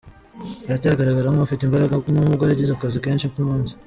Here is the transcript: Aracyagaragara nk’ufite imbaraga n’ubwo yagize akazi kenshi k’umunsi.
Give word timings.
Aracyagaragara 0.67 1.27
nk’ufite 1.33 1.61
imbaraga 1.63 1.93
n’ubwo 2.13 2.43
yagize 2.49 2.71
akazi 2.73 2.97
kenshi 3.05 3.31
k’umunsi. 3.33 3.73